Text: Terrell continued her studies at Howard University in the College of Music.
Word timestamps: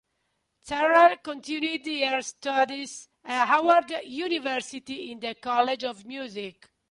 Terrell 0.65 1.17
continued 1.17 1.85
her 1.85 2.23
studies 2.23 3.07
at 3.23 3.45
Howard 3.45 3.91
University 4.03 5.11
in 5.11 5.19
the 5.19 5.35
College 5.35 5.83
of 5.83 6.07
Music. 6.07 6.67